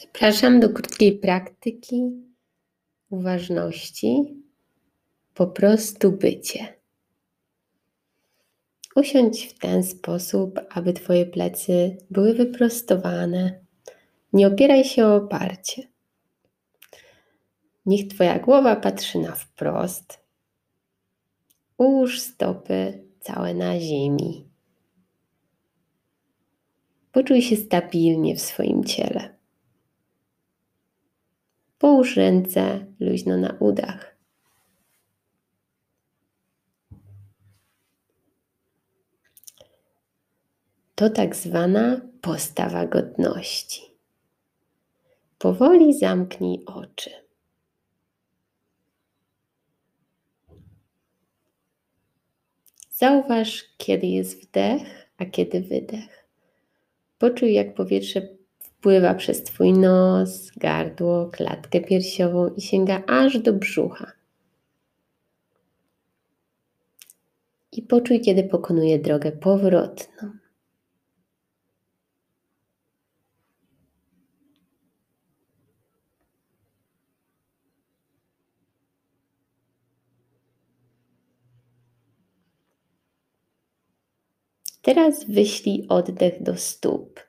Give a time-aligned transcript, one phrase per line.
[0.00, 2.10] Zapraszam do krótkiej praktyki
[3.10, 4.42] uważności,
[5.34, 6.74] po prostu bycie.
[8.96, 13.60] Usiądź w ten sposób, aby Twoje plecy były wyprostowane.
[14.32, 15.82] Nie opieraj się o oparcie.
[17.86, 20.20] Niech Twoja głowa patrzy na wprost.
[21.78, 24.48] Ułóż stopy całe na ziemi.
[27.12, 29.35] Poczuj się stabilnie w swoim ciele.
[31.78, 34.16] Połóż ręce luźno na udach.
[40.94, 43.82] To tak zwana postawa godności.
[45.38, 47.10] Powoli zamknij oczy.
[52.90, 56.28] Zauważ, kiedy jest wdech, a kiedy wydech.
[57.18, 58.35] Poczuj, jak powietrze
[58.86, 64.12] wpływa przez Twój nos, gardło, klatkę piersiową i sięga aż do brzucha.
[67.72, 70.30] I poczuj, kiedy pokonuje drogę powrotną.
[84.82, 87.25] Teraz wyślij oddech do stóp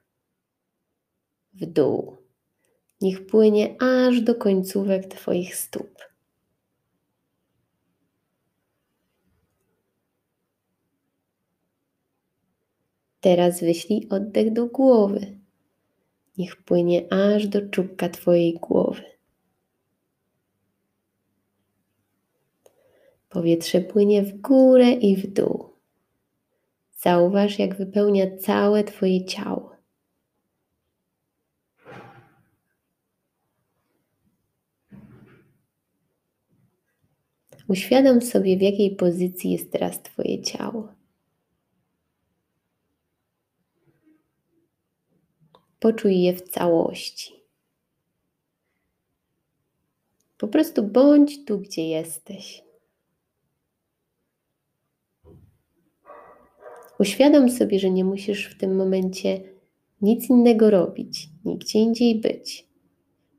[1.61, 2.17] w dół.
[3.01, 5.97] Niech płynie aż do końcówek Twoich stóp.
[13.19, 15.39] Teraz wyślij oddech do głowy.
[16.37, 19.03] Niech płynie aż do czubka Twojej głowy.
[23.29, 25.69] Powietrze płynie w górę i w dół.
[26.97, 29.76] Zauważ, jak wypełnia całe Twoje ciało.
[37.67, 40.87] Uświadom sobie, w jakiej pozycji jest teraz Twoje ciało.
[45.79, 47.33] Poczuj je w całości.
[50.37, 52.63] Po prostu bądź tu, gdzie jesteś.
[56.99, 59.41] Uświadom sobie, że nie musisz w tym momencie
[60.01, 62.67] nic innego robić, nigdzie indziej być.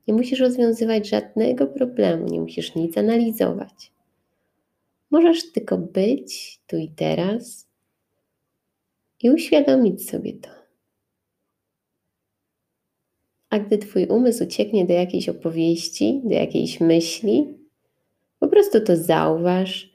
[0.09, 3.98] Nie musisz rozwiązywać żadnego problemu, nie musisz nic analizować.
[5.11, 7.69] Możesz tylko być tu i teraz
[9.23, 10.51] i uświadomić sobie to.
[13.51, 17.59] A gdy Twój umysł ucieknie do jakiejś opowieści, do jakiejś myśli,
[18.39, 19.91] po prostu to zauważ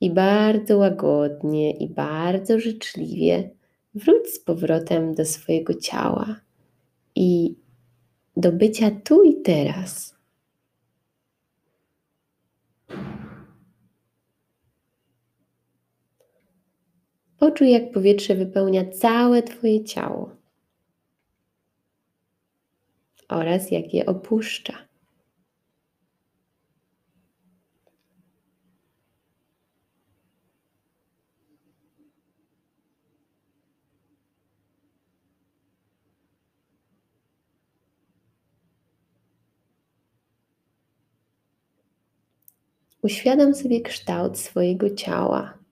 [0.00, 3.50] i bardzo łagodnie i bardzo życzliwie
[3.94, 6.40] wróć z powrotem do swojego ciała
[7.14, 7.54] i
[8.36, 10.15] do bycia tu i teraz.
[17.46, 20.36] Poczuj, jak powietrze wypełnia całe Twoje ciało
[23.28, 24.72] oraz jak je opuszcza.
[43.02, 45.65] Uświadom sobie kształt swojego ciała.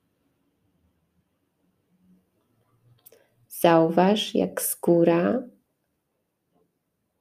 [3.60, 5.42] Zauważ, jak skóra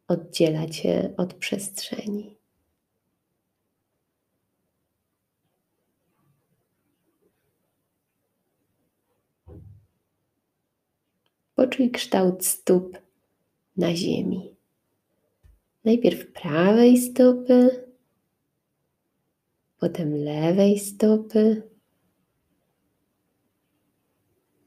[0.08, 2.38] oddziela cię od przestrzeni.
[11.56, 12.98] Poczuj kształt stóp
[13.78, 14.56] na ziemi.
[15.86, 17.86] Najpierw prawej stopy,
[19.80, 21.73] potem lewej stopy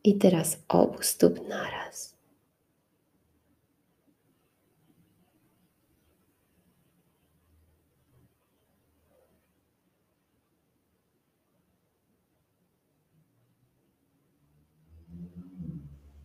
[0.07, 2.17] i teraz obu stóp naraz.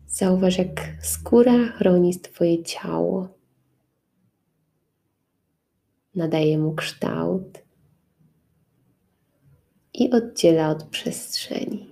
[0.06, 3.28] Zauważ, jak skóra chroni Twoje ciało,
[6.14, 7.62] nadaje mu kształt
[9.94, 11.91] i oddziela od przestrzeni.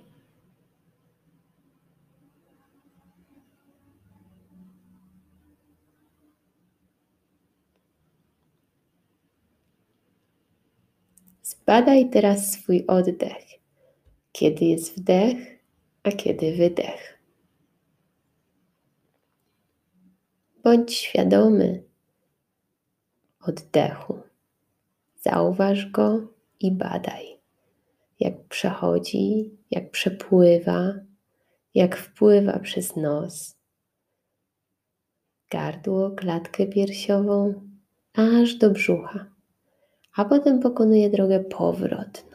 [11.41, 13.45] Zbadaj teraz swój oddech,
[14.31, 15.37] kiedy jest wdech,
[16.03, 17.19] a kiedy wydech.
[20.63, 21.83] Bądź świadomy,
[23.41, 24.21] oddechu.
[25.15, 26.27] Zauważ go
[26.59, 27.25] i badaj,
[28.19, 30.93] jak przechodzi, jak przepływa,
[31.73, 33.55] jak wpływa przez nos,
[35.49, 37.53] gardło, klatkę piersiową,
[38.13, 39.30] aż do brzucha,
[40.15, 42.30] a potem pokonuje drogę powrotną.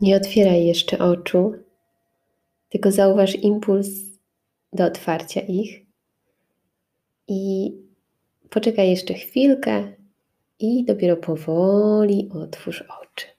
[0.00, 1.54] Nie otwieraj jeszcze oczu,
[2.68, 3.88] tylko zauważ impuls
[4.72, 5.86] do otwarcia ich
[7.28, 7.72] i
[8.50, 9.92] poczekaj jeszcze chwilkę
[10.58, 13.37] i dopiero powoli otwórz oczy.